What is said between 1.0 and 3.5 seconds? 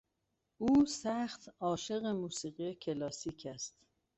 سخت عاشق موسیقی کلاسیک